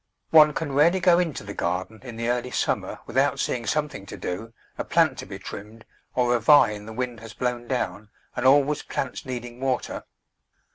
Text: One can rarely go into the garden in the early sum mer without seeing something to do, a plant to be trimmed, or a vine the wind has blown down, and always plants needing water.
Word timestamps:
One 0.31 0.53
can 0.53 0.71
rarely 0.71 0.99
go 0.99 1.19
into 1.19 1.43
the 1.43 1.53
garden 1.53 1.99
in 2.01 2.15
the 2.15 2.27
early 2.27 2.49
sum 2.49 2.79
mer 2.79 2.97
without 3.05 3.39
seeing 3.39 3.67
something 3.67 4.07
to 4.07 4.17
do, 4.17 4.51
a 4.75 4.83
plant 4.83 5.19
to 5.19 5.27
be 5.27 5.37
trimmed, 5.37 5.85
or 6.15 6.35
a 6.35 6.39
vine 6.39 6.87
the 6.87 6.91
wind 6.93 7.19
has 7.19 7.35
blown 7.35 7.67
down, 7.67 8.09
and 8.35 8.43
always 8.43 8.81
plants 8.81 9.27
needing 9.27 9.59
water. 9.59 10.05